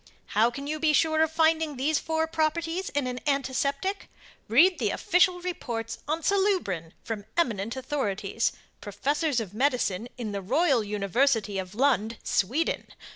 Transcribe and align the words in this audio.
How 0.33 0.49
can 0.49 0.65
you 0.65 0.79
be 0.79 0.93
sure 0.93 1.21
of 1.21 1.31
finding 1.31 1.77
these 1.77 1.99
four 1.99 2.25
properties 2.25 2.89
in 2.89 3.05
an 3.05 3.19
antiseptic? 3.27 4.09
Read 4.47 4.79
the 4.79 4.89
official 4.89 5.41
reports 5.41 5.99
on 6.07 6.23
SALUBRIN 6.23 6.93
from 7.03 7.25
eminent 7.37 7.75
authorities, 7.75 8.51
professors 8.81 9.39
of 9.39 9.53
Medicine 9.53 10.09
in 10.17 10.31
the 10.31 10.41
Royal 10.41 10.83
university 10.83 11.59
of 11.59 11.75
Lund, 11.75 12.17
Sweden. 12.23 12.87